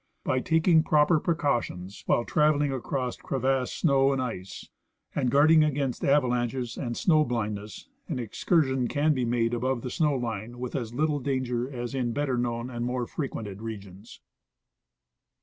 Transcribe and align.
By 0.23 0.39
taking 0.39 0.81
proper 0.81 1.19
precautions 1.19 2.01
while 2.07 2.25
traveling 2.25 2.71
across 2.73 3.15
crevassed 3.17 3.77
snow 3.81 4.11
and 4.11 4.19
ice, 4.19 4.67
and 5.13 5.29
guarding 5.29 5.63
against 5.63 6.03
avalanches 6.03 6.75
and 6.75 6.97
snow 6.97 7.23
blind 7.23 7.53
ness, 7.53 7.87
an 8.07 8.17
excursion 8.17 8.87
can 8.87 9.13
be 9.13 9.25
made 9.25 9.53
above 9.53 9.83
the 9.83 9.91
snow 9.91 10.15
line 10.15 10.53
Avith 10.53 10.73
as 10.75 10.91
little 10.95 11.19
danger 11.19 11.71
as 11.71 11.93
in 11.93 12.13
better 12.13 12.35
known 12.39 12.71
and 12.71 12.83
more 12.83 13.05
frequented 13.05 13.61
regions. 13.61 14.19